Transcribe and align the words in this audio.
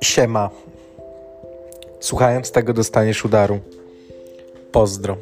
Siema. 0.00 0.50
Słuchając 2.00 2.50
tego 2.50 2.72
dostaniesz 2.72 3.24
udaru. 3.24 3.60
Pozdro. 4.72 5.16